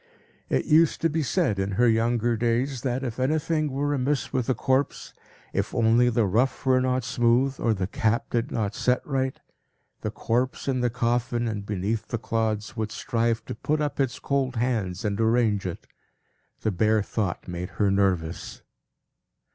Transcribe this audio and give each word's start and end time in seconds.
It 0.49 0.65
used 0.65 0.99
to 1.01 1.11
be 1.11 1.21
said, 1.21 1.59
in 1.59 1.73
her 1.73 1.87
younger 1.87 2.35
days, 2.35 2.81
that, 2.81 3.03
if 3.03 3.19
anything 3.19 3.69
were 3.71 3.93
amiss 3.93 4.33
with 4.33 4.49
a 4.49 4.55
corpse, 4.55 5.13
if 5.53 5.75
only 5.75 6.09
the 6.09 6.25
ruff 6.25 6.65
were 6.65 6.81
not 6.81 7.03
smooth, 7.03 7.59
or 7.59 7.75
the 7.75 7.85
cap 7.85 8.31
did 8.31 8.49
not 8.51 8.73
set 8.73 9.05
right, 9.05 9.39
the 9.99 10.09
corpse, 10.09 10.67
in 10.67 10.79
the 10.79 10.89
coffin 10.89 11.47
and 11.47 11.67
beneath 11.67 12.07
the 12.07 12.17
clods, 12.17 12.75
would 12.75 12.91
strive 12.91 13.45
to 13.45 13.53
put 13.53 13.79
up 13.79 13.99
its 13.99 14.17
cold 14.17 14.55
hands 14.55 15.05
and 15.05 15.21
arrange 15.21 15.67
it. 15.67 15.85
The 16.61 16.71
bare 16.71 17.03
thought 17.03 17.47
made 17.47 17.69
her 17.77 17.91
nervous. 17.91 18.63